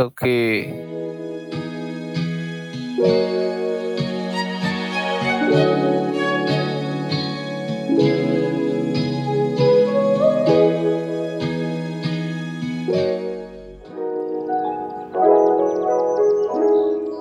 [0.00, 0.64] Oke.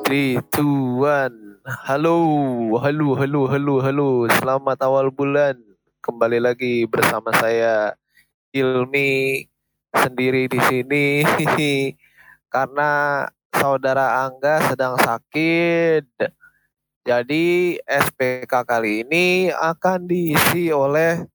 [0.07, 1.59] Three, two, one.
[1.68, 4.07] Halo, halo, halo, halo, halo.
[4.39, 5.59] Selamat awal bulan.
[6.00, 7.91] Kembali lagi bersama saya
[8.55, 9.43] Ilmi
[9.91, 11.27] sendiri di sini
[12.50, 13.23] karena
[13.54, 16.05] saudara Angga sedang sakit.
[17.06, 21.25] Jadi SPK kali ini akan diisi oleh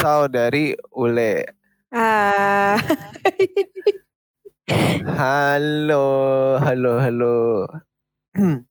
[0.00, 1.44] saudari Ule.
[1.92, 2.78] Ah,
[5.04, 6.06] Halo,
[6.56, 7.68] halo, halo.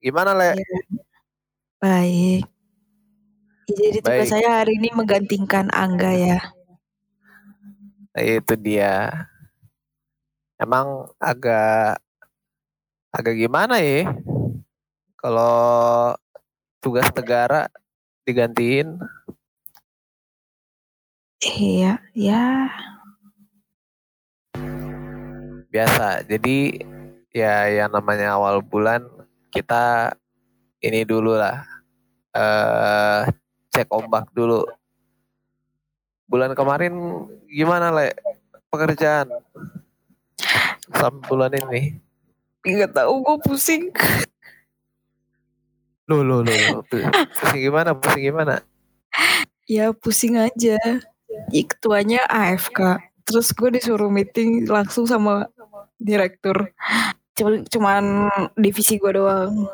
[0.01, 0.57] Gimana Le?
[1.77, 2.49] baik.
[3.69, 4.31] Jadi tugas Baik.
[4.31, 6.39] saya hari ini menggantikan Angga ya.
[8.17, 9.29] Itu dia.
[10.63, 11.99] Emang agak
[13.11, 14.07] agak gimana ya?
[15.19, 16.15] Kalau
[16.79, 17.67] tugas negara
[18.23, 18.95] digantiin
[21.43, 22.71] Iya, ya.
[25.67, 26.23] biasa.
[26.31, 26.79] Jadi
[27.35, 29.03] ya yang namanya awal bulan
[29.51, 30.15] kita
[30.79, 31.59] ini dulu lah.
[32.33, 33.27] eh
[33.75, 34.63] cek ombak dulu.
[36.23, 36.95] Bulan kemarin
[37.51, 38.15] gimana Le?
[38.71, 39.27] Pekerjaan
[40.89, 41.97] sampai bulan ini.
[42.63, 43.83] Nggak tahu gue pusing.
[46.07, 46.83] Loh, loh, loh, loh.
[47.31, 47.95] Pusing gimana?
[47.95, 48.55] Pusing gimana?
[49.63, 50.77] Ya pusing aja.
[51.49, 52.99] Ih, Ketuanya AFK.
[53.23, 55.47] Terus gue disuruh meeting langsung sama
[55.95, 56.75] direktur.
[57.33, 58.03] Cuma- Cuman
[58.53, 59.65] divisi gue doang.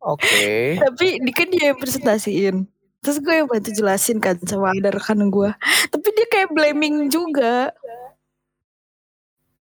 [0.00, 0.80] Oke.
[0.80, 2.64] Tapi di kan dia yang presentasiin.
[3.00, 5.52] Terus gue yang bantu jelasin kan sama ada rekan gue.
[5.92, 7.68] Tapi dia kayak blaming juga.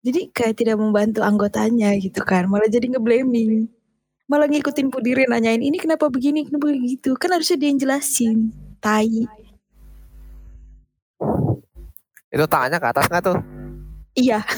[0.06, 2.46] Jadi kayak tidak membantu anggotanya gitu kan.
[2.46, 3.68] Malah jadi ngeblaming.
[4.28, 7.16] Malah ngikutin Pudiri nanyain ini kenapa begini, kenapa begitu.
[7.16, 8.52] Kan harusnya dia yang jelasin.
[8.78, 9.26] Tai.
[12.28, 13.40] Itu tangannya ke atas nggak tuh?
[14.14, 14.44] Iya.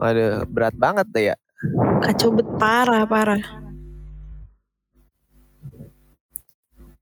[0.00, 1.36] Waduh, berat banget deh ya.
[2.04, 3.40] Kacau bet parah, parah.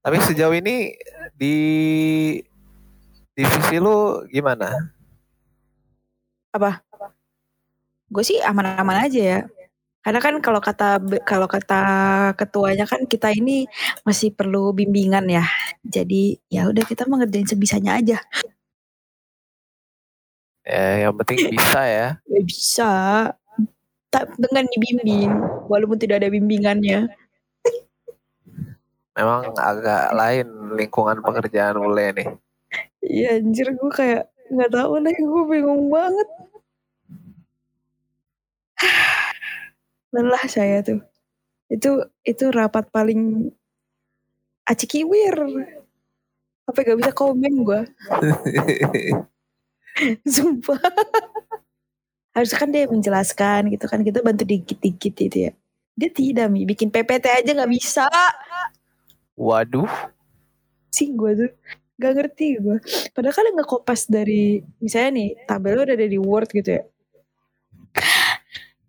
[0.03, 0.95] Tapi sejauh ini
[1.39, 1.55] di
[3.33, 4.93] divisi lu gimana?
[8.13, 9.41] Gue sih aman-aman aja ya.
[10.03, 11.83] Karena kan kalau kata kalau kata
[12.35, 13.71] ketuanya kan kita ini
[14.03, 15.47] masih perlu bimbingan ya.
[15.87, 18.19] Jadi ya udah kita mengerjain sebisanya aja.
[20.67, 22.09] Ya, yang penting bisa ya.
[22.19, 22.91] Ya bisa.
[24.13, 25.33] Tak dengan dibimbing
[25.73, 27.09] walaupun tidak ada bimbingannya.
[29.17, 32.29] Memang agak lain lingkungan pekerjaan Ule nih.
[33.03, 36.29] Iya anjir gue kayak nggak tahu deh gue bingung banget.
[40.15, 41.03] Lelah saya tuh.
[41.67, 43.51] Itu itu rapat paling
[44.69, 45.35] acikiwir.
[46.69, 47.81] Apa gak bisa komen gue.
[50.35, 50.79] Sumpah.
[52.33, 54.01] Harusnya kan dia menjelaskan gitu kan.
[54.07, 55.53] Kita bantu dikit-dikit itu ya.
[55.99, 56.65] Dia tidak Mi.
[56.65, 58.07] Bikin PPT aja gak bisa.
[59.35, 59.91] Waduh,
[60.93, 61.51] Sih gue tuh.
[62.01, 62.79] Gak ngerti gue.
[63.13, 64.65] Padahal kan gak kopas dari.
[64.81, 65.29] Misalnya nih.
[65.49, 66.83] Tabelnya udah ada di Word gitu ya.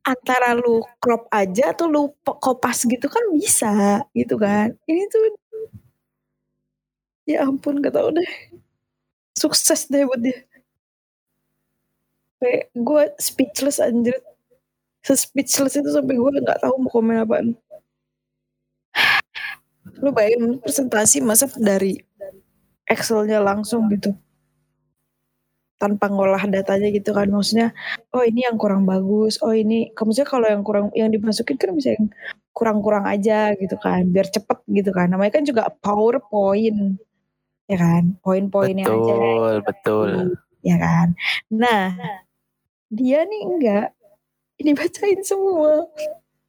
[0.04, 4.76] Antara lu crop aja atau lu kopas gitu kan bisa gitu kan.
[4.88, 5.22] Ini tuh.
[7.24, 8.32] Ya ampun gak tau deh.
[9.36, 10.44] Sukses deh buat dia.
[12.44, 14.20] Kayak gue speechless anjir.
[15.04, 17.48] Se-speechless itu sampai gue gak tahu mau komen apaan.
[20.00, 22.00] Lu bayangin presentasi masa dari
[22.88, 24.16] Excelnya langsung gitu.
[25.80, 27.28] Tanpa ngolah datanya gitu kan.
[27.28, 27.76] Maksudnya,
[28.16, 29.40] oh ini yang kurang bagus.
[29.44, 32.08] Oh ini, maksudnya kalau yang kurang, yang dimasukin kan bisa yang
[32.56, 34.08] kurang-kurang aja gitu kan.
[34.08, 35.12] Biar cepet gitu kan.
[35.12, 37.00] Namanya kan juga PowerPoint.
[37.68, 38.16] Ya kan.
[38.24, 40.10] Poin-poinnya aja betul, betul.
[40.64, 41.16] ya kan.
[41.52, 41.96] Nah,
[42.94, 43.88] dia nih enggak.
[44.62, 45.90] Ini bacain semua.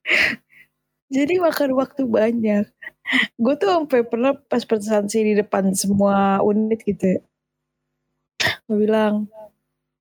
[1.14, 2.66] Jadi makan waktu banyak.
[3.36, 7.20] Gue tuh sampai pernah pas presentasi di depan semua unit gitu ya.
[8.66, 9.28] Gue bilang,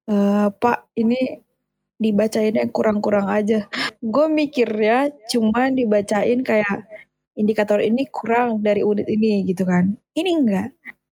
[0.08, 0.16] e,
[0.52, 1.20] Pak ini
[2.00, 3.68] dibacain yang kurang-kurang aja.
[4.04, 6.88] Gue mikirnya cuma dibacain kayak
[7.40, 9.96] indikator ini kurang dari unit ini gitu kan.
[10.16, 10.70] Ini enggak.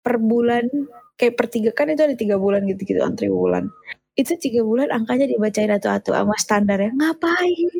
[0.02, 0.66] Per bulan
[1.16, 3.72] kayak per tiga kan itu ada tiga bulan gitu-gitu antri bulan
[4.16, 7.72] itu tiga bulan angkanya dibacain atu-atu sama standarnya ngapain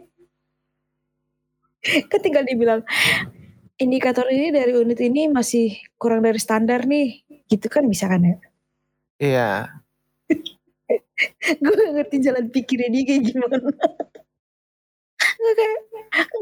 [2.10, 2.80] kan tinggal dibilang
[3.76, 7.24] indikator ini dari unit ini masih kurang dari standar nih.
[7.46, 8.36] Gitu kan bisa kan ya?
[9.20, 9.50] Iya.
[11.64, 13.56] gue ngerti jalan pikirnya dia kayak gimana.
[15.36, 15.80] Gue kayak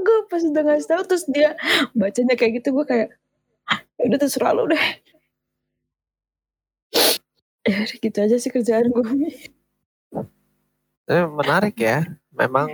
[0.07, 1.59] gue pas udah ngasih tahu terus dia
[1.99, 3.09] bacanya kayak gitu gue kayak
[3.99, 4.79] ya udah terserah lu deh.
[7.65, 9.09] Ya gitu aja sih kerjaan gue
[11.09, 12.05] eh, menarik ya.
[12.35, 12.69] Memang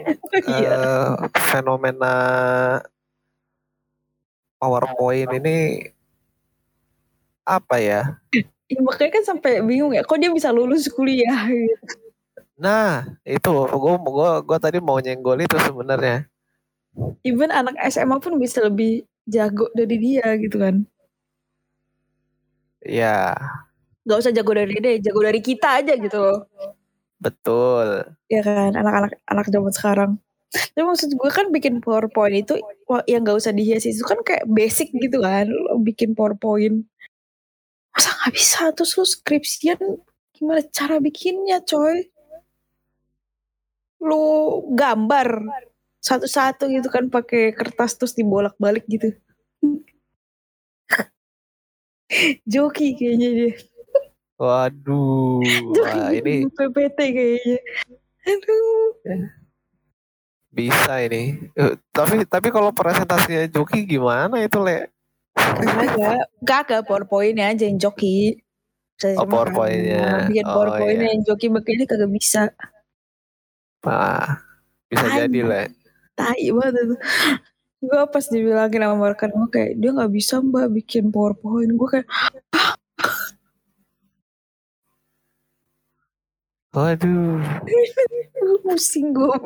[0.50, 0.72] iya.
[0.74, 2.14] uh, fenomena
[4.60, 5.88] PowerPoint ini
[7.48, 8.20] apa ya
[8.70, 11.50] ya makanya kan sampai bingung ya kok dia bisa lulus kuliah.
[12.60, 16.30] Nah, itu gue gue gue tadi mau nyenggol itu sebenarnya.
[17.26, 20.86] Even anak SMA pun bisa lebih jago dari dia gitu kan.
[22.84, 23.32] Iya.
[24.06, 26.38] Gak usah jago dari dia, jago dari kita aja gitu loh.
[27.20, 28.16] Betul.
[28.32, 30.10] Ya kan, anak-anak anak zaman sekarang.
[30.50, 32.58] Tapi maksud gue kan bikin PowerPoint itu
[33.06, 35.46] yang gak usah dihias itu kan kayak basic gitu kan.
[35.46, 36.82] Lo bikin PowerPoint.
[37.94, 39.78] Masa gak bisa terus lo skripsian
[40.34, 42.08] gimana cara bikinnya coy
[44.00, 44.24] lu
[44.72, 45.44] gambar
[46.00, 49.12] satu-satu gitu kan pakai kertas terus dibolak-balik gitu.
[52.48, 53.52] Joki kayaknya dia.
[54.40, 55.44] Waduh.
[55.76, 57.58] Joki wah, ini PPT kayaknya.
[58.24, 58.96] Aduh.
[60.50, 61.38] Bisa ini.
[61.54, 64.90] Uh, tapi tapi kalau presentasinya Joki gimana itu, Le?
[65.38, 68.34] Kagak, kagak PowerPoint-nya aja yang Joki.
[69.16, 70.26] oh, PowerPoint-nya.
[70.26, 71.14] Bikin oh, PowerPoint-nya iya.
[71.14, 72.50] yang Joki makanya kagak bisa.
[73.86, 74.42] Nah,
[74.90, 75.16] bisa Tai.
[75.24, 75.66] jadi lah.
[76.18, 76.96] Tai banget itu.
[77.80, 81.72] Gue pas dibilangin sama rekan gue kayak dia nggak bisa mbak bikin powerpoint.
[81.78, 82.08] Gue kayak
[86.70, 87.40] Waduh.
[88.62, 89.38] pusing gue.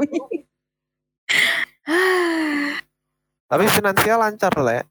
[3.44, 4.84] Tapi finansial lancar lah ya.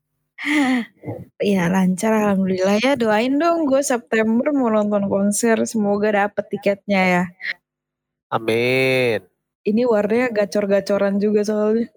[1.55, 7.23] ya lancar alhamdulillah ya doain dong gue September mau nonton konser semoga dapet tiketnya ya.
[8.29, 9.23] Amin.
[9.63, 11.87] Ini warnanya gacor-gacoran juga soalnya.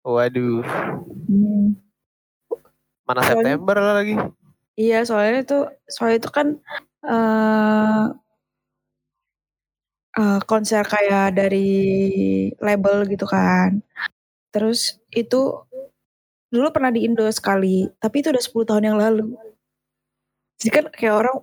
[0.00, 0.64] Waduh.
[1.28, 1.76] Hmm.
[3.04, 4.14] Mana Soalnya- September lagi?
[4.76, 5.58] Iya soalnya itu
[5.88, 6.46] soalnya itu kan
[7.06, 8.02] eh
[10.18, 11.68] eh, konser kayak dari
[12.60, 13.80] label gitu kan.
[14.52, 15.40] Terus itu
[16.52, 19.36] dulu pernah di Indo sekali, tapi itu udah 10 tahun yang lalu.
[20.56, 21.36] Jadi kan kayak orang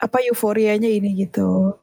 [0.00, 1.74] apa euforianya ini gitu.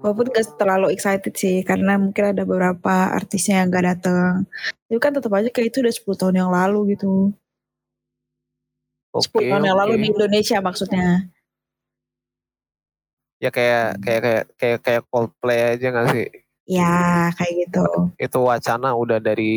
[0.00, 4.48] Walaupun gak terlalu excited sih karena mungkin ada beberapa artisnya yang gak datang.
[4.88, 7.34] Tapi kan tetap aja kayak itu udah 10 tahun yang lalu gitu.
[9.12, 11.28] 10 Oke, tahun yang lalu di Indonesia maksudnya.
[13.40, 16.28] Ya kayak kayak kayak kayak kayak Coldplay aja gak sih?
[16.68, 17.84] Ya kayak gitu.
[18.20, 19.52] Itu wacana udah dari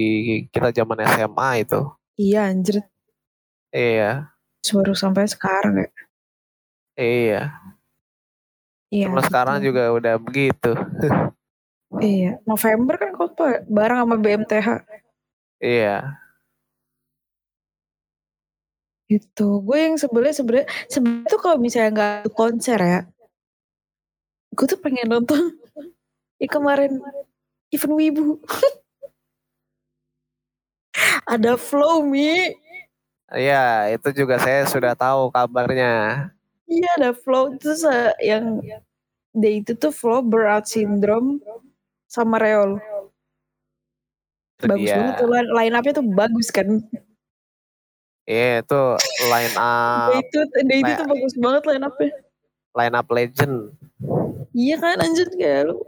[0.50, 1.92] kita zaman SMA itu.
[2.16, 2.80] Iya anjir.
[3.74, 4.32] Iya,
[4.72, 5.90] Baru sampai sekarang ya.
[6.96, 7.42] iya.
[8.94, 9.10] Iya.
[9.10, 9.74] Cuma sekarang gitu.
[9.74, 10.72] juga udah begitu.
[12.00, 12.40] Iya.
[12.48, 14.68] November kan Coldplay bareng sama BMTH.
[15.60, 16.18] Iya.
[19.12, 19.48] Gitu.
[19.62, 23.00] Gue yang sebenarnya sebenarnya sebenarnya tuh kalau misalnya nggak konser ya,
[24.54, 25.58] gue tuh pengen nonton.
[26.42, 27.02] Ya kemarin
[27.74, 28.38] event Wibu.
[31.26, 32.54] ada Flow Mi.
[33.34, 36.30] Iya, itu juga saya sudah tahu kabarnya.
[36.70, 38.62] Iya ada Flow terus eh, yang
[39.34, 41.42] dia itu tuh Flow Burnout Syndrome
[42.06, 42.78] sama Reol.
[44.62, 44.96] Itu Bagus dia.
[45.02, 46.68] banget tuh line, up-nya tuh bagus kan.
[48.24, 48.82] Iya, itu
[49.28, 52.12] line Dia up itu dia itu tuh bagus banget line up-nya.
[52.74, 53.56] line up legend.
[54.54, 55.82] Iya kan anjir kayak lu.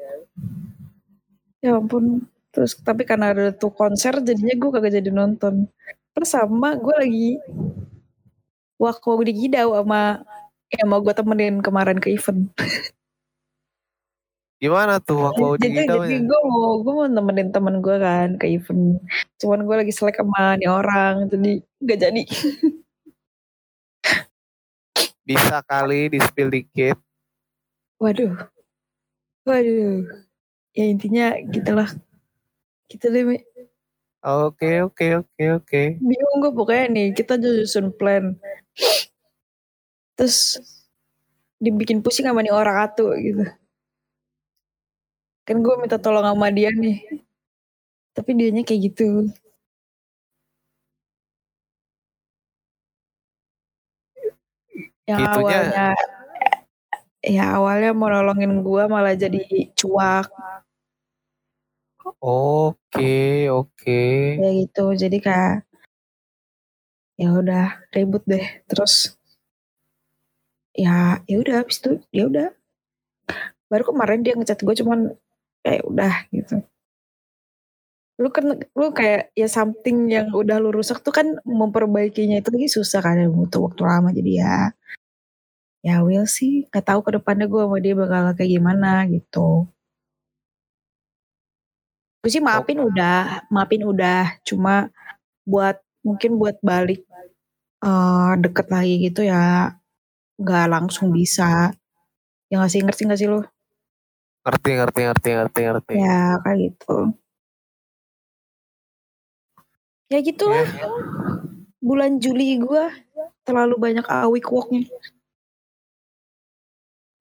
[1.62, 2.26] Ya ampun.
[2.50, 5.70] Terus tapi karena ada tuh konser jadinya gue kagak jadi nonton.
[6.18, 7.32] Terus sama gue lagi
[8.82, 10.26] waktu di Gidau sama
[10.74, 12.50] ya mau gue temenin kemarin ke event.
[14.64, 16.20] Gimana tuh waktu di jadi jadi Gidaunya?
[16.26, 18.98] gue mau gue mau nemenin temen gue kan ke event.
[19.38, 22.24] Cuman gue lagi selek sama nih orang jadi gak jadi.
[25.26, 26.98] Bisa kali di spill dikit.
[28.00, 28.55] Waduh.
[29.46, 30.02] Waduh.
[30.78, 31.90] Ya intinya gitulah.
[32.92, 33.38] Gitu deh Mi.
[34.26, 35.82] Oke, oke, oke, oke.
[36.02, 38.36] bingung gue pokoknya nih kita nyusun plan
[40.18, 40.56] terus
[41.60, 43.44] dibikin pusing sama nih orang atu gitu
[45.46, 46.98] kan gue minta tolong sama dia nih
[48.16, 49.30] tapi dianya kayak gitu
[55.10, 55.88] yang Itunya- awalnya
[57.26, 59.42] ya awalnya mau nolongin gue malah jadi
[59.74, 60.30] cuak.
[62.22, 64.02] Oke, oke.
[64.38, 65.56] ya gitu jadi kayak
[67.18, 67.66] ya udah
[67.96, 69.16] ribut deh terus
[70.76, 72.48] ya ya udah habis itu ya udah.
[73.66, 75.18] Baru kemarin dia ngechat gue cuman
[75.66, 76.62] kayak udah gitu.
[78.22, 82.70] Lu kan lu kayak ya something yang udah lu rusak tuh kan memperbaikinya itu lagi
[82.70, 84.58] susah kan butuh waktu lama jadi ya
[85.86, 89.70] ya will sih gak tahu ke depannya gue sama dia bakal kayak gimana gitu
[92.26, 92.90] gue sih maafin oh.
[92.90, 94.90] udah maafin udah cuma
[95.46, 97.06] buat mungkin buat balik
[97.86, 99.78] uh, deket lagi gitu ya
[100.42, 101.70] nggak langsung bisa
[102.50, 103.46] ya nggak sih ngerti nggak sih lo
[104.42, 107.14] ngerti ngerti ngerti ngerti ngerti ya kayak gitu
[110.06, 110.62] Ya gitu lah.
[110.70, 110.94] Yeah.
[111.82, 112.86] Bulan Juli gue
[113.46, 114.86] terlalu banyak awik walknya.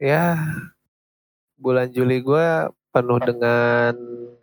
[0.02, 0.36] Ya,
[1.58, 2.46] bulan Juli gue
[2.90, 3.94] penuh dengan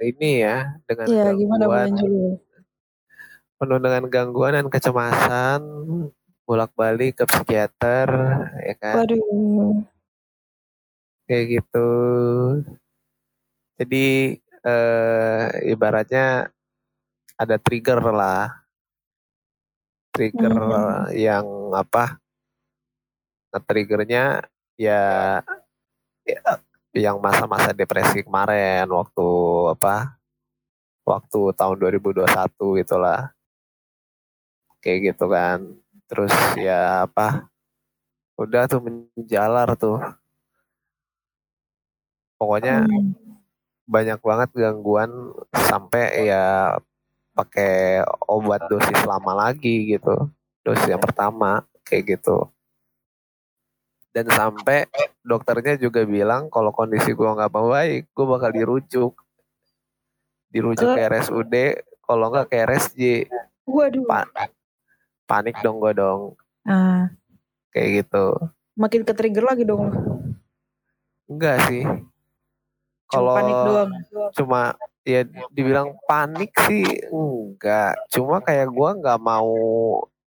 [0.02, 1.40] ini ya, dengan ya, gangguan.
[1.40, 2.26] gimana bulan Juli?
[3.62, 5.62] Penuh dengan gangguan dan kecemasan,
[6.48, 8.08] bolak-balik ke psikiater,
[8.66, 8.96] ya kan?
[9.06, 9.86] Waduh.
[11.30, 11.92] Kayak gitu.
[13.78, 16.50] Jadi eh, ibaratnya
[17.42, 18.62] ada trigger lah
[20.14, 21.16] trigger hmm.
[21.16, 22.20] yang apa
[23.50, 24.46] nah, triggernya
[24.82, 25.02] ya,
[26.26, 26.42] ya
[26.92, 29.28] yang masa-masa depresi kemarin waktu
[29.78, 30.20] apa
[31.08, 33.32] waktu tahun 2021 itulah
[34.84, 35.60] kayak gitu kan.
[36.10, 37.48] Terus ya apa
[38.36, 40.02] udah tuh menjalar tuh.
[42.36, 43.38] Pokoknya hmm.
[43.86, 45.12] banyak banget gangguan
[45.54, 46.76] sampai ya
[47.32, 50.28] pakai obat dosis lama lagi gitu.
[50.66, 52.52] Dosis yang pertama kayak gitu
[54.12, 54.88] dan sampai
[55.24, 59.14] dokternya juga bilang kalau kondisi gue nggak baik gue bakal dirujuk.
[60.52, 61.56] Dirujuk ke RSUD
[62.04, 63.02] kalau nggak ke RSJ
[63.64, 64.04] waduh.
[64.04, 64.28] Pa
[65.26, 66.36] panik dong gue dong.
[66.68, 67.08] Uh,
[67.72, 68.36] kayak gitu.
[68.76, 69.96] Makin ke trigger lagi dong.
[71.32, 71.88] Enggak sih.
[73.08, 73.36] Kalau
[74.36, 79.54] cuma ya dibilang panik sih enggak cuma kayak gue nggak mau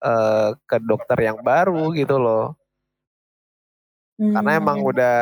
[0.03, 2.59] uh, ke dokter yang baru gitu loh
[4.21, 4.35] hmm.
[4.35, 5.21] karena emang udah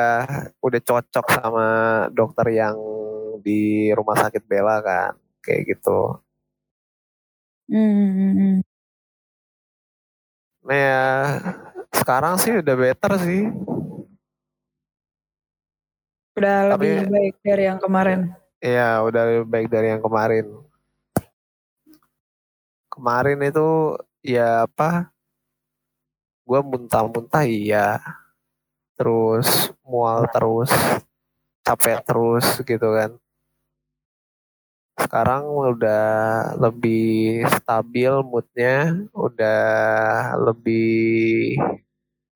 [0.61, 1.69] udah cocok sama
[2.11, 2.77] dokter yang
[3.43, 6.21] di rumah sakit Bella kan kayak gitu
[7.71, 8.63] hmm.
[10.63, 11.05] nah ya
[11.93, 13.43] sekarang sih udah better sih
[16.33, 18.33] udah Tapi, lebih baik dari yang kemarin
[18.63, 20.47] Iya, udah lebih baik dari yang kemarin.
[22.87, 25.11] Kemarin itu ya apa?
[26.47, 27.99] Gue muntah-muntah iya.
[29.03, 30.71] Terus mual terus,
[31.67, 33.19] capek terus gitu kan.
[34.95, 36.07] Sekarang udah
[36.55, 39.59] lebih stabil moodnya, udah
[40.39, 41.59] lebih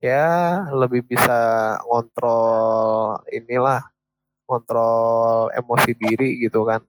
[0.03, 0.27] ya
[0.75, 1.39] lebih bisa
[1.87, 3.87] ngontrol inilah
[4.47, 6.83] kontrol emosi diri gitu kan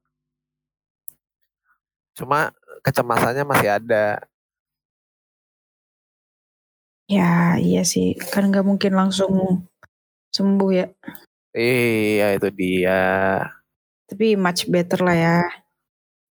[2.17, 2.49] cuma
[2.85, 4.21] kecemasannya masih ada
[7.07, 8.13] ya iya sih.
[8.19, 9.63] Kan nggak mungkin langsung
[10.35, 10.85] sembuh ya.
[11.57, 13.01] Iya itu dia.
[14.07, 15.37] Tapi much better lah ya.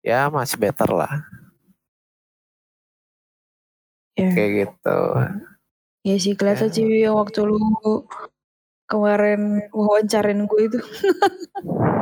[0.05, 1.13] Ya much better lah.
[4.15, 4.31] Ya.
[4.31, 4.99] kayak gitu.
[6.07, 6.75] Ya sih kelihatan ya.
[6.75, 7.59] sih waktu lu
[8.87, 10.79] kemarin wawancarin gue itu.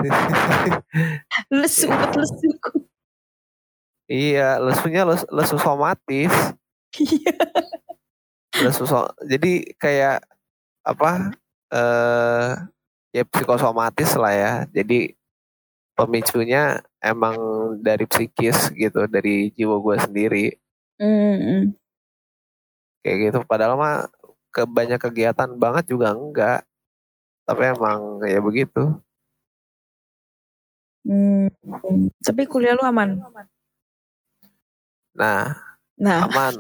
[1.64, 2.60] Lesu banget lesu
[4.12, 6.34] iya lesunya lesu, lesu somatis.
[6.94, 7.34] Iya
[9.26, 10.22] jadi kayak
[10.86, 11.34] apa
[11.74, 12.52] eh
[13.14, 14.54] ya psikosomatis lah ya.
[14.70, 15.14] Jadi
[15.94, 17.38] pemicunya emang
[17.82, 20.46] dari psikis gitu dari jiwa gue sendiri.
[21.02, 21.74] Mm
[23.04, 23.40] kayak gitu.
[23.44, 24.08] Padahal mah
[24.48, 26.64] ke banyak kegiatan banget juga enggak.
[27.44, 28.96] Tapi emang ya begitu.
[31.04, 31.52] Hmm,
[32.24, 33.20] tapi kuliah lu aman?
[35.20, 35.52] Nah
[36.00, 36.26] nah.
[36.26, 36.54] aman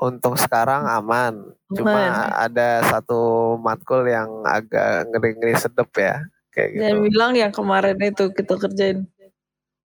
[0.00, 1.52] untuk sekarang aman.
[1.76, 2.32] Cuma aman.
[2.48, 6.82] ada satu matkul yang agak ngeri-ngeri sedep ya kayak gitu.
[6.82, 9.06] dan bilang yang kemarin itu kita kerjain.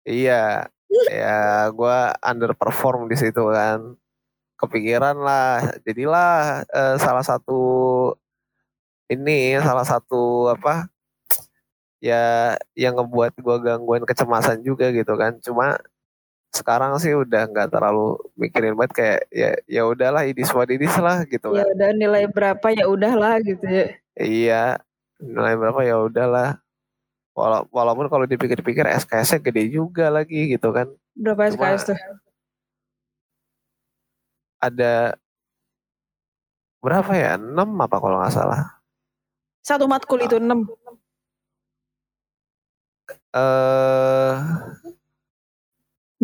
[0.07, 0.71] Iya.
[1.11, 3.99] Ya gue underperform di situ kan.
[4.55, 7.61] Kepikiran lah jadilah uh, salah satu
[9.11, 10.87] ini salah satu apa
[11.99, 15.35] ya yang ngebuat gue gangguan kecemasan juga gitu kan.
[15.43, 15.75] Cuma
[16.55, 21.27] sekarang sih udah nggak terlalu mikirin banget kayak ya ya udahlah ini what ini lah
[21.27, 21.75] gitu ya kan.
[21.75, 23.85] udah nilai berapa ya udahlah gitu ya.
[24.15, 24.63] Iya
[25.19, 26.49] nilai berapa ya udahlah.
[27.35, 30.87] Wala walaupun kalau dipikir-pikir SKS-nya gede juga lagi gitu kan.
[31.19, 31.97] Berapa Cuma SKS tuh?
[34.63, 35.19] Ada
[36.79, 37.35] berapa ya?
[37.35, 38.79] Enam apa kalau nggak salah?
[39.59, 40.63] Satu matkul itu enam.
[43.35, 44.33] Eh,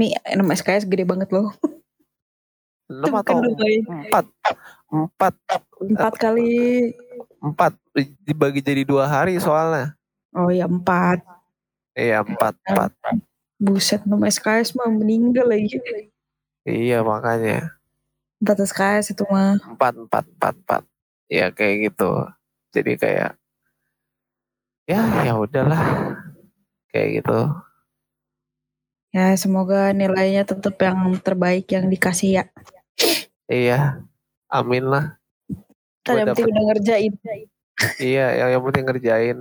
[0.01, 1.53] Nih enam SKS gede banget loh.
[2.89, 3.81] enam Itu atau bukan lumayan.
[3.85, 4.25] empat?
[4.89, 5.33] Empat,
[5.79, 6.89] Empat kali.
[7.37, 7.73] empat
[8.21, 9.93] dibagi jadi dua hari soalnya.
[10.33, 11.21] Oh ya empat.
[11.93, 12.91] Iya empat, empat.
[13.55, 15.77] Buset enam SKS mah meninggal lagi.
[16.61, 17.77] Iya makanya
[18.41, 19.61] Empat SKS itu mah.
[19.61, 20.83] empat, empat, empat, empat.
[21.29, 22.25] Ya kayak gitu.
[22.73, 23.37] Jadi kayak
[24.83, 26.17] ya ya udahlah
[26.89, 27.37] kayak gitu.
[29.11, 32.43] Ya semoga nilainya tetap yang terbaik yang dikasih ya.
[33.51, 33.99] Iya,
[34.47, 35.19] amin lah.
[36.07, 37.13] Gua yang penting udah ngerjain.
[37.99, 39.37] Iya, yang yang penting ngerjain.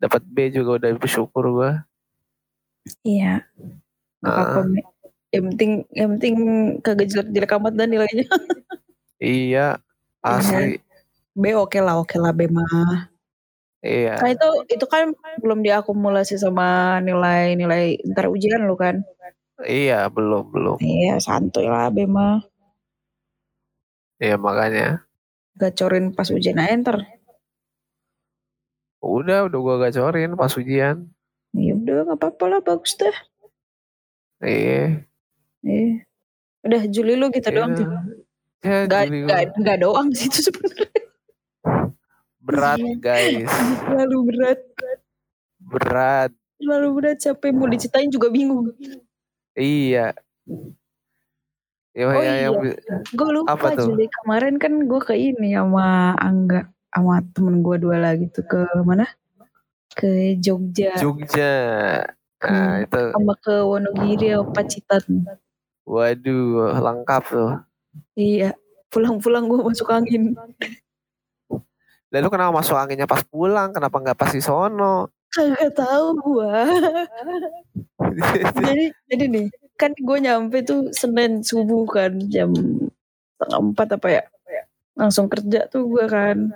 [0.00, 1.84] Dapat B juga udah bersyukur gua.
[3.04, 3.44] Iya.
[4.24, 4.64] Heeh.
[4.64, 4.80] Mi.
[5.32, 6.34] Yang penting yang penting
[6.80, 8.26] kagak jelek-jelek amat dan nilainya.
[9.20, 9.76] Iya,
[10.24, 10.80] asli.
[11.36, 13.11] B oke lah, oke lah B mah.
[13.82, 14.14] Iya.
[14.14, 15.10] Kan itu itu kan
[15.42, 19.02] belum diakumulasi sama nilai-nilai ntar ujian lu kan.
[19.62, 20.76] Iya, belum, belum.
[20.78, 22.42] Iya, santuy lah B mah.
[24.22, 25.02] Iya, makanya.
[25.58, 26.98] Gacorin pas ujian aja ntar.
[29.02, 31.10] Udah, udah gua gacorin pas ujian.
[31.52, 33.14] Ya udah nggak apa-apa lah bagus dah.
[34.42, 35.02] Iya.
[35.66, 36.06] Eh.
[36.62, 37.86] Udah Juli lu gitu doang tuh.
[38.62, 40.86] Ya, Gak, gak, gak doang sih itu sebenarnya.
[42.42, 42.94] Berat, Iya.
[42.98, 43.50] guys.
[43.86, 44.60] Terlalu berat.
[45.58, 46.30] Berat.
[46.58, 48.74] Terlalu berat sampai mau diceritain juga bingung.
[49.52, 50.14] Iya.
[51.92, 52.74] Ya, Oh ya, yang iya.
[53.10, 53.92] Gue lupa Apa tuh?
[53.92, 58.60] Juli kemarin kan gue ke ini sama Angga sama temen gue dua lagi tuh ke
[58.80, 59.04] mana?
[59.92, 61.52] Ke Jogja Jogja.
[62.40, 62.82] Nah, Hmm.
[62.82, 65.04] itu sama ke Wonogiri Pacitan.
[65.84, 67.52] waduh, lengkap tuh.
[68.14, 68.56] Iya.
[68.88, 70.32] Pulang-pulang gue masuk angin.
[72.12, 73.72] Lalu kenapa masuk anginnya pas pulang?
[73.72, 75.08] Kenapa nggak pas di sono?
[75.32, 76.54] Kagak tahu gue.
[78.68, 79.46] jadi jadi nih
[79.80, 82.52] kan gue nyampe tuh Senin subuh kan jam
[83.34, 84.22] setengah empat apa ya
[84.94, 86.52] langsung kerja tuh gue kan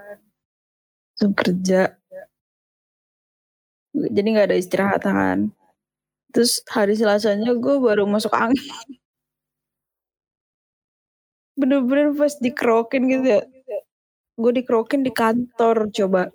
[1.17, 1.97] langsung kerja
[3.97, 5.51] jadi nggak ada istirahatan
[6.31, 8.61] terus hari selasanya gue baru masuk angin
[11.59, 13.43] bener-bener pas dikerokin gitu ya
[14.37, 16.29] gue dikerokin di kantor coba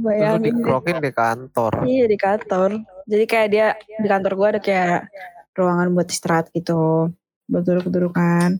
[0.00, 1.72] bayangin dikrokin di kantor.
[1.84, 2.70] Iya di kantor.
[3.04, 5.12] Jadi kayak dia di kantor gue ada kayak
[5.52, 7.12] ruangan buat istirahat gitu,
[7.50, 8.58] buat duduk-dudukan.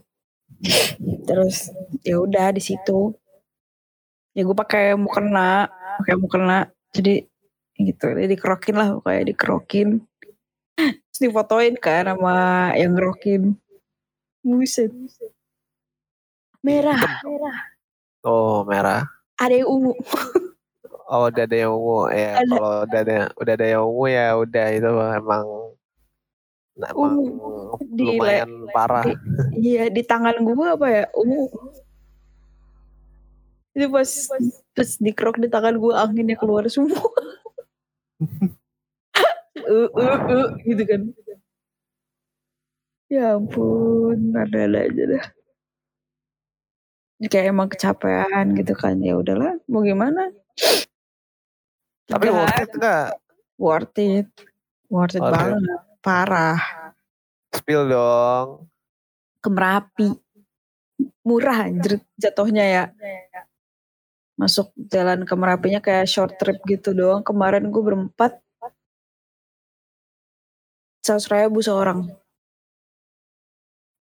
[1.24, 1.72] Terus
[2.04, 3.16] ya udah di situ.
[4.36, 5.70] Ya gue pakai mukena,
[6.04, 6.68] pakai mukena.
[6.92, 7.24] Jadi
[7.80, 10.04] gitu, jadi dikerokin lah kayak dikerokin.
[10.76, 13.56] Terus difotoin kan sama yang ngerokin.
[14.44, 14.92] Buset.
[16.61, 17.59] Merah, merah.
[18.20, 19.09] Oh, merah.
[19.40, 19.96] Ada yang ungu.
[21.11, 22.38] Oh, udah ada yang ungu ya.
[22.38, 22.55] Ada.
[22.55, 25.46] Kalau udah ada udah ada yang ungu ya udah itu emang
[26.79, 27.81] nah, emang Ungu.
[27.90, 29.05] Di lumayan parah.
[29.57, 31.51] Iya di tangan gue apa ya ungu.
[33.75, 34.11] Itu pas
[34.77, 36.94] pas dikerok di tangan gue anginnya keluar semua.
[39.66, 41.03] uh, uh, uh, gitu kan.
[43.11, 45.25] Ya ampun, ada-ada aja dah.
[47.20, 48.96] Kayak emang kecapean gitu kan.
[48.98, 50.33] Ya udahlah, mau gimana?
[52.06, 53.06] Tapi Tiga worth it nggak?
[53.61, 54.28] worth it.
[54.88, 55.37] Worth it Worth it.
[55.37, 55.80] banget.
[56.00, 56.61] Parah.
[57.52, 58.48] Spill dong.
[59.38, 60.09] ke Merapi.
[61.22, 62.85] Murah anjir jatuhnya ya.
[64.35, 67.20] Masuk jalan ke Merapinya kayak short trip gitu doang.
[67.20, 68.40] Kemarin gue berempat.
[71.00, 72.09] Seratus ribu seorang.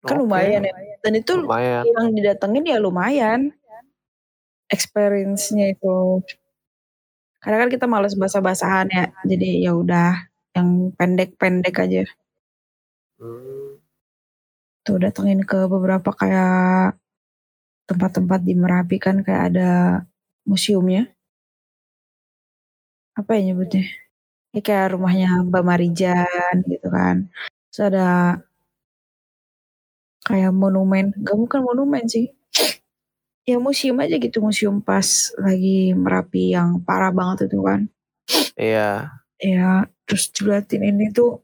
[0.08, 0.74] Kan lumayan ya.
[1.04, 1.84] Dan itu Lumayan.
[1.86, 3.42] yang didatengin ya lumayan.
[4.72, 6.24] Experience-nya itu.
[7.40, 9.06] Karena kan kita males basah-basahan ya.
[9.24, 12.04] Jadi ya udah yang pendek-pendek aja.
[13.18, 13.82] Hmm,
[14.86, 16.98] tuh datengin ke beberapa kayak
[17.88, 19.72] tempat-tempat di Merapi kan kayak ada
[20.46, 21.08] museumnya.
[23.18, 23.84] Apa ya nyebutnya?
[24.54, 27.30] Ya kayak rumahnya Mbak Marijan gitu kan.
[27.72, 28.06] Terus ada
[30.28, 32.28] kayak monumen, gak bukan monumen sih.
[33.48, 37.88] Ya museum aja gitu, museum pas lagi Merapi yang parah banget itu kan.
[38.60, 39.24] Iya.
[39.40, 41.40] Ya, terus diliatin ini tuh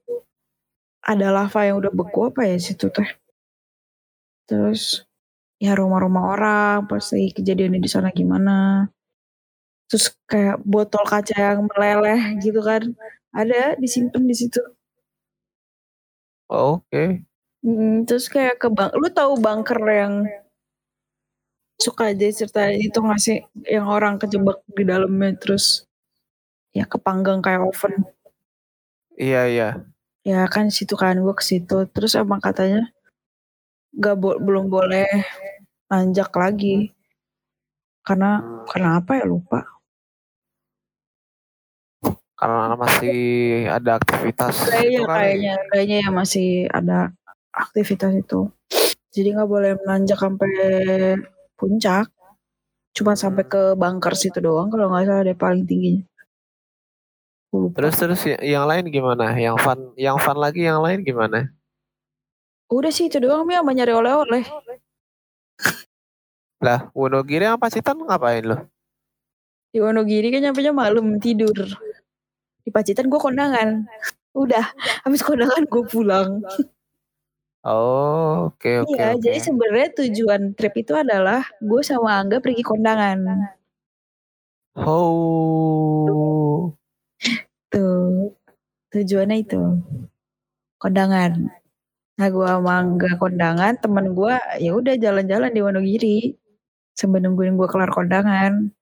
[1.00, 3.08] ada lava yang udah beku apa ya situ teh.
[4.52, 5.08] Terus
[5.64, 8.92] ya rumah-rumah orang pas lagi kejadiannya di sana gimana.
[9.88, 12.84] Terus kayak botol kaca yang meleleh gitu kan.
[13.32, 14.60] Ada disimpan di situ.
[16.52, 17.33] Oh, Oke.
[17.64, 20.28] Hmm, terus kayak ke bang, lu tahu bunker yang
[21.80, 25.88] suka aja cerita itu nggak sih yang orang kejebak di dalamnya terus
[26.76, 28.04] ya kepanggang kayak oven.
[29.16, 29.70] Iya iya.
[30.28, 32.92] Ya kan situ kan gue ke situ terus emang katanya
[33.96, 35.08] nggak bo belum boleh
[35.92, 36.92] nanjak lagi
[38.04, 39.60] karena karena apa ya lupa.
[42.36, 43.16] Karena masih
[43.72, 45.16] ada aktivitas Kayaknya itu kali.
[45.16, 47.00] kayaknya kayaknya ya masih ada
[47.54, 48.50] aktivitas itu.
[49.14, 50.52] Jadi nggak boleh menanjak sampai
[51.54, 52.10] puncak.
[52.94, 56.06] Cuma sampai ke bunker situ doang kalau nggak salah deh paling tingginya.
[57.54, 59.38] Terus terus ya- yang lain gimana?
[59.38, 61.54] Yang fun yang fun lagi yang lain gimana?
[62.74, 64.44] Udah sih itu doang Mi sama nyari oleh-oleh.
[66.64, 68.58] Lah, Wonogiri sama Pacitan ngapain lo?
[69.70, 71.70] Di Wonogiri kan nyampe malam tidur.
[72.66, 73.86] Di Pacitan gue kondangan.
[74.34, 74.66] Udah,
[75.06, 76.42] habis kondangan gue pulang.
[77.64, 83.24] Oh, oke oke iya, jadi sebenarnya tujuan trip itu adalah gue sama Angga pergi kondangan.
[84.84, 86.76] Oh.
[87.72, 88.36] Tuh,
[88.92, 89.64] tujuannya itu.
[90.76, 91.56] Kondangan.
[92.20, 96.20] Nah, gue sama Angga kondangan, temen gue ya udah jalan-jalan di Wonogiri.
[96.92, 98.76] Sambil nungguin gue kelar kondangan.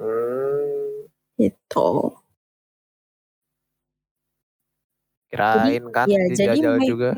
[0.00, 1.90] Hmm, Gitu.
[5.32, 7.16] kirain kan ya, jadi main- juga.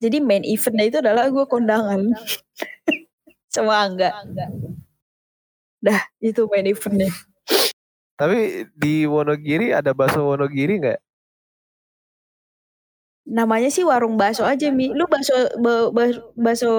[0.00, 2.00] Jadi main eventnya itu adalah gue kondangan.
[3.54, 4.14] sama Angga.
[5.82, 7.12] Dah, itu main eventnya.
[8.16, 11.00] Tapi di Wonogiri ada bakso Wonogiri nggak?
[13.30, 14.88] Namanya sih warung bakso aja, Mi.
[14.92, 16.72] Lu bakso ba- ba- bakso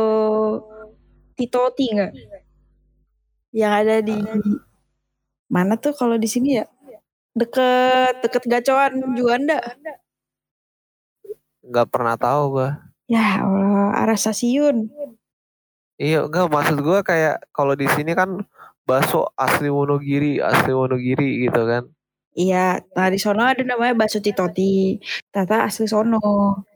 [1.38, 2.12] Titoti nggak?
[3.52, 4.18] Yang ada di
[5.52, 6.66] mana tuh kalau di sini ya?
[7.34, 9.60] Deket deket gacoan Juanda.
[11.66, 12.90] Nggak pernah tahu gua.
[13.12, 14.88] Ya Allah, arah stasiun.
[16.00, 18.39] Iya, enggak maksud gua kayak kalau di sini kan
[18.88, 21.91] bakso asli Wonogiri, asli Wonogiri gitu kan.
[22.32, 24.95] Iya, nah di sono ada namanya bakso Titoti.
[25.28, 26.24] Tata asli sono.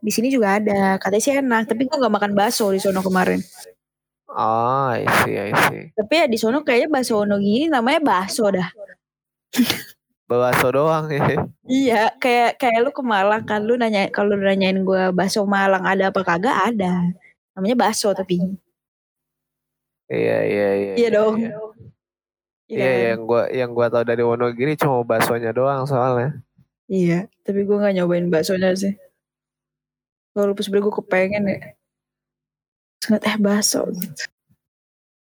[0.04, 1.00] Di sini juga ada.
[1.00, 3.40] Katanya sih enak, tapi gua nggak makan bakso di sono kemarin.
[4.28, 5.96] Oh, I see, I see.
[5.96, 8.68] Tapi ya di sono kayaknya bakso Wonogiri namanya bakso dah.
[10.26, 11.46] Bakso doang ya.
[11.70, 15.86] Iya, kayak kayak lu ke Malang kan lu nanya kalau lu nanyain gua bakso Malang
[15.86, 17.14] ada apa kagak ada.
[17.54, 18.42] Namanya bakso tapi.
[20.10, 20.94] Iya, iya, iya.
[20.98, 21.36] Iya dong.
[21.42, 21.54] Iya,
[22.66, 22.82] Iya.
[22.82, 26.42] Iya, yang gua yang gua tahu dari Wonogiri cuma baksonya doang soalnya.
[26.90, 28.98] Iya, tapi gua nggak nyobain baksonya sih.
[30.36, 31.60] Walaupun sebenernya gue kepengen ya.
[33.00, 33.88] Sangat eh bakso.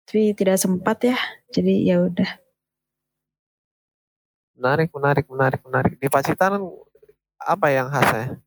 [0.05, 1.17] Tapi tidak sempat ya.
[1.49, 2.29] Jadi ya udah.
[4.61, 5.93] Menarik, menarik, menarik, menarik.
[5.97, 6.61] Di Pacitan
[7.35, 8.37] apa yang khasnya?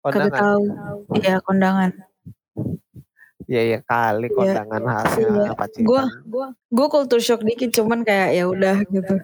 [0.00, 0.40] Kagak Kondangan.
[0.40, 0.64] tahu.
[1.12, 1.90] Iya, kondangan.
[3.44, 4.34] Iya, iya kali Iya.
[4.34, 5.52] kondangan khasnya Iya.
[5.52, 5.84] Pacitan.
[5.84, 9.14] Gua gua gua culture shock dikit cuman kayak ya udah gitu.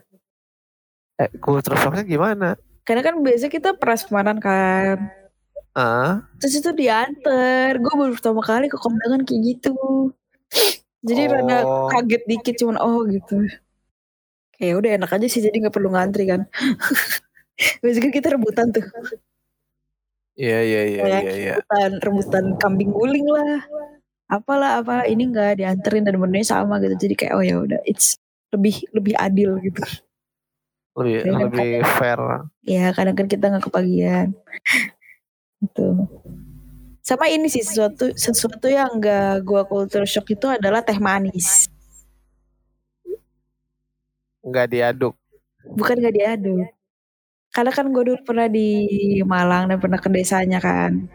[1.16, 2.60] Eh, culture shocknya gimana?
[2.84, 5.08] Karena kan biasa kita prasmanan kan.
[5.72, 7.80] Ah, Terus itu diantar.
[7.80, 9.72] Gue baru pertama kali ke kondangan kayak gitu.
[11.00, 11.88] Jadi rada Oh.
[11.88, 13.48] kaget dikit cuman oh gitu.
[14.56, 16.46] Kayak udah enak aja sih jadi nggak perlu ngantri kan.
[17.82, 18.84] Biasanya kan kita rebutan tuh.
[20.32, 21.52] iya, iya, iya, iya, iya.
[21.60, 23.60] rebutan, rebutan kambing guling lah.
[24.32, 26.96] Apalah apa ini enggak dianterin dan menunya sama gitu.
[26.96, 28.16] Jadi kayak oh ya udah it's
[28.52, 29.80] lebih lebih adil gitu.
[30.92, 31.40] Lebih, Iya, kan?
[31.48, 32.20] lebih fair.
[32.64, 34.36] Ya kadang kan kita nggak kebagian.
[35.60, 35.88] Gitu.
[37.02, 41.71] Sama ini sih sesuatu sesuatu yang enggak gua culture shock itu adalah teh manis.
[44.42, 45.14] Nggak diaduk.
[45.62, 46.66] Bukan nggak diaduk.
[47.52, 48.68] Karena kan gue dulu pernah di
[49.22, 51.06] Malang dan pernah ke desanya kan.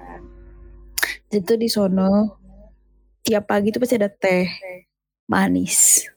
[1.27, 2.39] Itu di sono
[3.25, 4.47] tiap pagi tuh pasti ada teh
[5.27, 6.07] manis.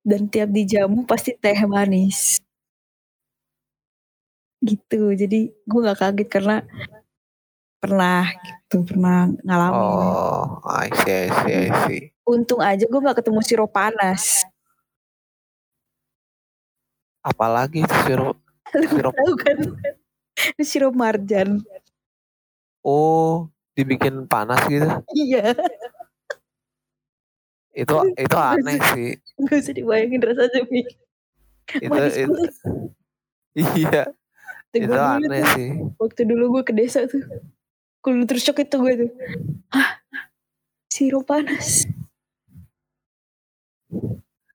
[0.00, 2.40] Dan tiap dijamu pasti teh manis.
[4.64, 5.12] Gitu.
[5.12, 6.56] Jadi gue nggak kaget karena
[7.80, 9.76] pernah gitu, pernah ngalamin.
[9.76, 12.09] Oh, I see, I see, I see.
[12.30, 14.46] Untung aja gue nggak ketemu sirup panas.
[17.26, 18.38] Apalagi itu sirup.
[18.70, 19.14] Sirup.
[19.18, 19.58] tahu kan?
[20.54, 21.58] Itu sirup marjan.
[22.86, 24.86] Oh, dibikin panas gitu.
[25.10, 25.58] Iya.
[27.74, 29.10] Itu itu aneh sih.
[29.46, 30.86] Gak usah dibayangin rasanya Mi.
[31.70, 32.34] Itu, Manis itu
[33.54, 34.10] iya,
[34.74, 35.70] itu dulu aneh tuh, sih.
[36.02, 37.22] waktu dulu gue ke desa tuh.
[38.02, 39.10] Kultur shock itu gue tuh.
[39.74, 40.02] Hah?
[40.90, 41.86] Sirup panas.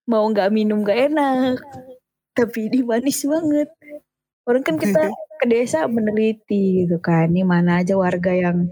[0.05, 1.59] Mau gak minum gak enak.
[2.35, 3.69] Tapi ini manis banget.
[4.45, 5.09] Orang kan kita
[5.41, 7.31] ke desa meneliti gitu kan.
[7.31, 8.69] Ini mana aja warga yang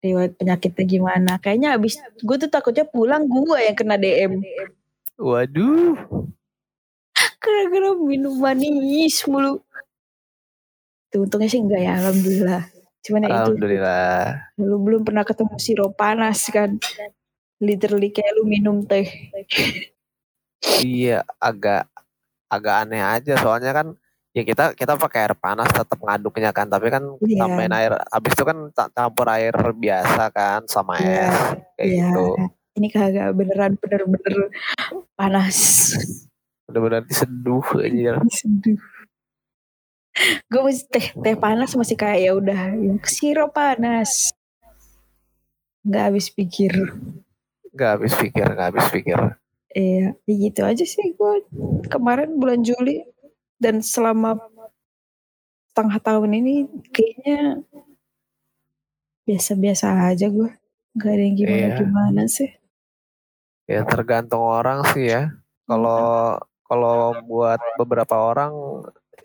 [0.00, 1.32] riwayat penyakitnya gimana.
[1.42, 4.40] Kayaknya abis gue tuh takutnya pulang gue yang kena DM.
[5.16, 5.96] Waduh.
[7.40, 9.62] Gara-gara minum manis mulu.
[11.14, 12.62] Tuh, untungnya sih enggak ya, alhamdulillah.
[13.06, 14.18] Cuman ya itu Alhamdulillah.
[14.58, 16.74] lu belum pernah ketemu sirup panas kan.
[17.62, 19.06] Literally kayak lu minum teh.
[20.62, 21.88] Iya, agak
[22.46, 23.86] agak aneh aja soalnya kan
[24.30, 27.40] ya kita kita pakai air panas tetap ngaduknya kan, tapi kan Iya.
[27.40, 31.36] tambahin air habis itu kan ca- campur air biasa kan sama Iya, es
[31.76, 32.06] kayak iya.
[32.12, 32.26] gitu.
[32.76, 34.52] Ini kagak beneran bener-bener
[35.16, 35.56] panas.
[36.68, 38.20] Bener-bener diseduh aja.
[38.36, 38.76] Seduh.
[40.48, 44.32] Gue masih teh teh panas masih kayak ya udah ya, sirup panas.
[45.84, 46.72] Nggak habis pikir.
[47.76, 49.20] Gak habis pikir, gak habis pikir.
[49.76, 51.44] Iya, ya gitu aja sih gue
[51.92, 53.04] kemarin bulan Juli
[53.60, 54.40] dan selama
[55.68, 56.54] setengah tahun ini
[56.88, 57.60] kayaknya
[59.28, 60.48] biasa-biasa aja gue.
[60.96, 61.44] Gak ada yang Iya.
[61.44, 62.48] gimana-gimana sih.
[63.68, 65.28] Ya tergantung orang sih ya.
[65.68, 68.56] Kalau kalau buat beberapa orang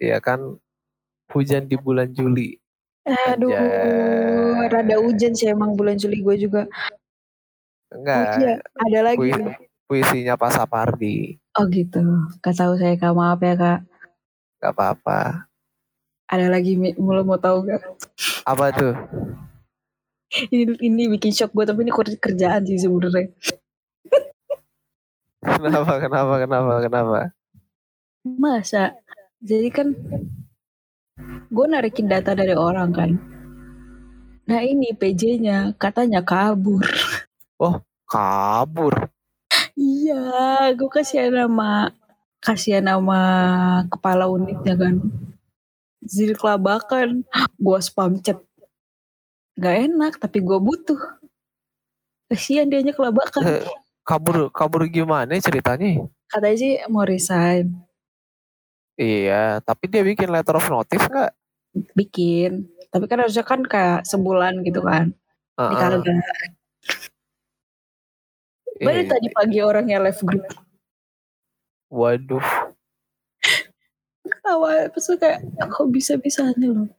[0.03, 0.59] ya kan
[1.31, 2.59] hujan di bulan Juli.
[3.07, 4.67] Aduh, Anjay.
[4.67, 6.67] rada hujan sih emang bulan Juli gue juga.
[6.67, 9.19] Oh Enggak, iya, ada lagi.
[9.19, 11.35] puisi, puisinya Pak Sapardi.
[11.59, 11.99] Oh gitu.
[12.39, 13.83] Gak tahu saya kak, maaf ya kak.
[14.63, 15.51] Gak apa-apa.
[16.31, 17.83] Ada lagi mulai mau tahu gak?
[18.47, 18.95] Apa tuh?
[20.31, 23.35] Ini, ini bikin shock gue tapi ini ker- kerjaan sih sebenarnya.
[25.43, 27.19] Kenapa, kenapa, kenapa, kenapa?
[28.23, 28.95] Masa?
[29.43, 29.91] Jadi kan
[31.51, 33.11] gue narikin data dari orang kan.
[34.47, 36.87] Nah ini PJ-nya katanya kabur.
[38.07, 39.10] Kabur.
[39.81, 40.21] Iya,
[40.77, 41.89] gue kasihan nama
[42.37, 43.21] kasihan nama
[43.89, 45.01] kepala unitnya kan.
[46.05, 47.25] Zil kelabakan,
[47.57, 48.37] gue spam chat.
[49.57, 51.01] Gak enak, tapi gue butuh.
[52.29, 53.41] Kasihan dianya kelabakan.
[53.41, 53.65] Eh,
[54.05, 56.05] kabur, kabur gimana ceritanya?
[56.29, 57.73] Katanya sih mau resign.
[59.01, 61.31] Iya, tapi dia bikin letter of notice nggak?
[61.97, 62.69] Bikin.
[62.93, 65.09] Tapi kan harusnya kan kayak sebulan gitu kan.
[65.57, 66.53] Di Heeh.
[68.81, 69.09] Baru Iya.
[69.13, 70.45] tadi pagi orangnya live group.
[71.91, 72.47] Waduh,
[74.23, 74.87] Ketawa.
[74.89, 75.39] Terus gue kayak,
[75.69, 76.89] kok bisa-bisanya loh.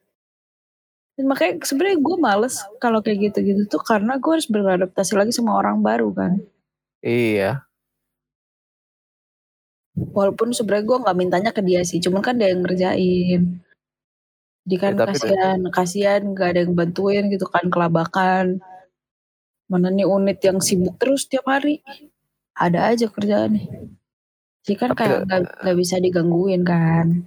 [1.12, 5.56] Dan makanya sebenarnya gue males kalau kayak gitu-gitu tuh karena gue harus beradaptasi lagi sama
[5.56, 6.32] orang baru kan.
[7.02, 7.66] iya.
[9.92, 13.60] Walaupun sebenarnya gue nggak mintanya ke dia sih, cuman kan dia yang ngerjain.
[14.64, 18.62] Jadi kan Ya, kasihan, kasihan gak ada yang bantuin gitu kan kelabakan.
[19.72, 21.80] Mana nih unit yang sibuk terus tiap hari.
[22.52, 23.66] Ada aja kerjaan nih.
[24.62, 27.24] Jadi kan Tapi- kayak gak, gak bisa digangguin kan.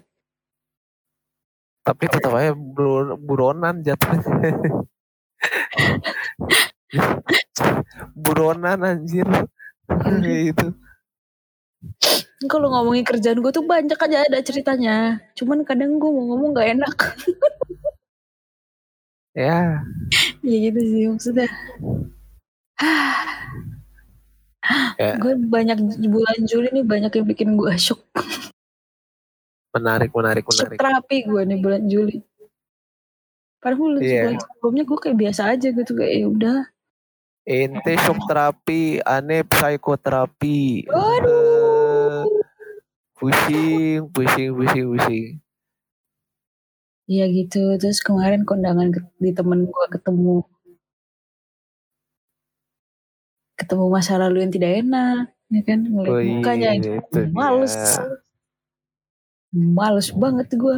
[1.82, 4.54] Tapi tetap aja buro- buronan jatuhnya.
[8.14, 9.26] buronan anjir.
[9.90, 10.68] Kayak gitu.
[12.46, 15.18] Kalau ngomongin kerjaan gue tuh banyak aja ada ceritanya.
[15.34, 16.98] Cuman kadang gue mau ngomong gak enak.
[19.36, 19.82] Ya,
[20.48, 21.50] ya gitu sih maksudnya.
[24.98, 25.14] Ya.
[25.22, 25.78] Gue banyak
[26.10, 28.02] bulan Juli nih banyak yang bikin gue shock.
[29.70, 30.80] menarik, menarik, Shock menarik.
[30.80, 32.18] terapi gue nih bulan Juli.
[33.60, 34.22] Padahal bulan Iya.
[34.24, 36.58] bulan sebelumnya gue kayak biasa aja gitu kayak ya udah.
[37.44, 40.90] Ente shock terapi, aneh psikoterapi.
[40.90, 42.24] Waduh.
[42.24, 42.24] Eh,
[43.14, 45.26] pusing, pusing, pusing, pusing.
[47.06, 47.78] Iya gitu.
[47.78, 50.42] Terus kemarin kondangan di temen gue ketemu
[53.56, 57.32] ketemu masa lalu yang tidak enak, ya kan ngeliat Oh mukanya iya, itu itu dia.
[57.32, 57.76] males,
[59.56, 60.78] males banget gue.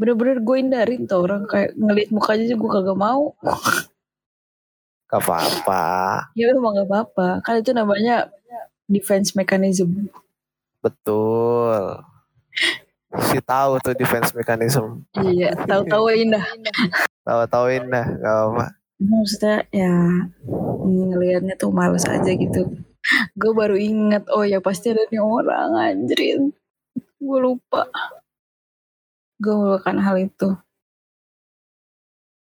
[0.00, 3.36] Bener-bener gue hindarin tuh orang kayak ngeliat mukanya aja gue kagak mau.
[5.10, 5.84] Gak apa-apa.
[6.38, 7.28] Ya memang gak apa-apa.
[7.44, 8.30] Kan itu namanya
[8.88, 10.08] defense mechanism.
[10.80, 12.00] Betul.
[13.28, 15.02] Si tahu tuh defense mechanism.
[15.18, 16.46] Iya, tahu-tahu indah.
[17.26, 18.66] Tahu-tauin dah, gak apa.
[19.00, 19.96] Maksudnya ya
[20.84, 22.68] ngelihatnya tuh males aja gitu.
[23.32, 26.52] Gue baru inget, oh ya pasti ada nih orang anjrin.
[27.16, 27.88] Gue lupa.
[29.40, 30.52] Gue melupakan hal itu.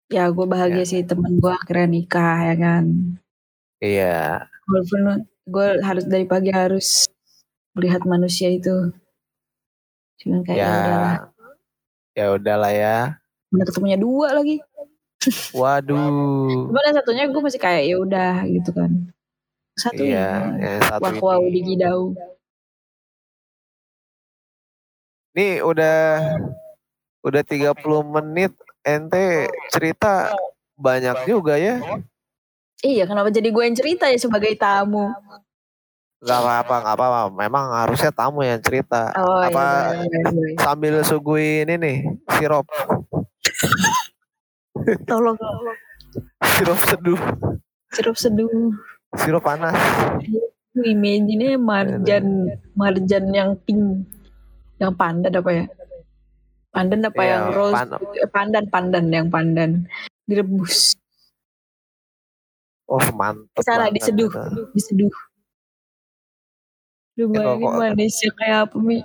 [0.09, 2.85] Ya gue bahagia sih temen gue akhirnya nikah ya kan.
[3.77, 4.49] Iya.
[4.65, 7.05] Walaupun gue harus dari pagi harus
[7.77, 8.89] melihat manusia itu.
[10.17, 11.13] Cuman kayak ya, udahlah.
[11.13, 11.21] Ya.
[12.17, 12.97] Ya udahlah ya.
[13.53, 14.57] Mana ketemunya dua lagi.
[15.51, 16.69] Waduh.
[16.71, 18.91] Cuman yang satunya gue masih kayak ya udah gitu kan.
[19.77, 20.65] Satu Iya, ini.
[20.65, 21.53] yang satu Wah, wow, ini.
[21.53, 21.99] di Gidau.
[25.37, 25.99] Nih udah
[27.21, 30.33] udah 30 menit ente cerita
[30.79, 31.77] banyak juga ya.
[32.81, 35.09] Iya, kenapa jadi gue yang cerita ya sebagai tamu?
[36.17, 37.21] Gak apa-apa, gak apa-apa.
[37.33, 39.13] Memang harusnya tamu yang cerita.
[39.17, 40.57] Oh, apa iya, iya, iya, iya.
[40.61, 42.05] sambil suguhin ini
[42.37, 42.65] sirup,
[44.87, 45.35] Tolong
[46.55, 47.19] sirup seduh,
[47.91, 48.71] sirup seduh.
[49.19, 49.75] sirup panas.
[50.77, 54.05] Imagine marjan marjan yang pink,
[54.79, 55.65] yang pandan apa ya?
[56.71, 57.75] Pandan apa Iya, yang rose?
[57.75, 59.89] pan- eh, pandan pandan yang pandan
[60.23, 60.93] direbus,
[62.87, 64.31] Oh mantep salah diseduh,
[64.71, 65.11] diseduh.
[67.17, 69.01] Lu Ya, bayangin manisnya kayak apa mi?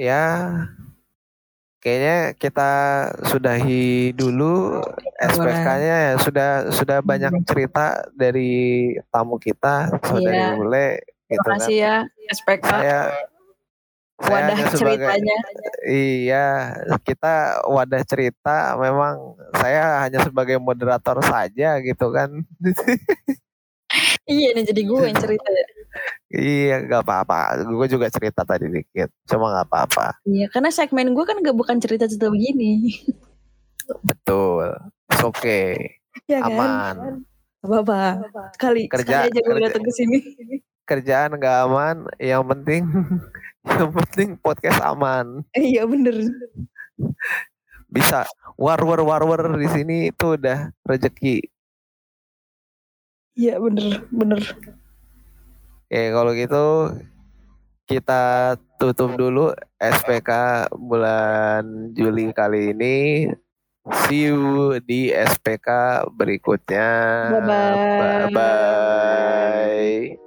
[0.00, 0.66] Ya,
[1.82, 2.70] kayaknya kita
[3.26, 4.78] sudahi dulu
[5.18, 8.54] SPK-nya ya sudah sudah banyak cerita dari
[9.10, 10.54] tamu kita saudari Iya.
[10.54, 10.88] Bule
[11.26, 11.58] gitu Terima kan.
[11.58, 11.94] kasih ya
[12.30, 13.00] SPK Saya
[14.22, 14.78] saya wadah sebagai
[15.10, 15.36] ceritanya.
[15.90, 16.46] iya
[17.02, 17.34] kita
[17.66, 22.30] wadah cerita memang saya hanya sebagai moderator saja gitu kan.
[24.24, 25.50] Iya nih jadi gue yang cerita.
[26.30, 27.62] iya nggak apa-apa.
[27.64, 29.10] Gue juga cerita tadi dikit.
[29.24, 30.06] Cuma nggak apa-apa.
[30.22, 32.96] Iya karena segmen gue kan gak bukan cerita-cerita begini.
[34.02, 34.72] Betul.
[35.08, 35.98] It's okay.
[36.24, 36.48] ya kan?
[36.48, 36.94] Aman.
[37.60, 38.26] Apa-apa.
[38.52, 40.18] Sekali, Kerja- sekali aja gue kerja- datang ke sini.
[40.82, 42.82] kerjaan nggak aman yang penting
[43.70, 46.26] yang penting podcast aman iya bener.
[47.86, 48.26] bisa
[48.58, 51.46] war war war war di sini itu udah rezeki
[53.32, 54.42] Iya bener, bener.
[55.92, 56.64] Ya kalau gitu
[57.84, 63.28] kita tutup dulu SPK bulan Juli kali ini
[64.08, 65.68] see you di SPK
[66.16, 66.88] berikutnya
[67.36, 67.76] Bye-bye.
[68.00, 70.21] bye, -bye.